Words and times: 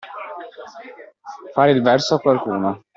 Fare 1.53 1.69
il 1.73 1.83
verso 1.83 2.15
a 2.15 2.19
qualcuno. 2.19 2.83